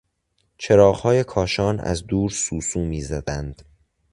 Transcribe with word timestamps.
چراغهای 0.57 1.23
کاشان 1.23 1.79
از 1.79 2.07
دور 2.07 2.29
سوسو 2.29 2.79
میزدند. 2.85 3.61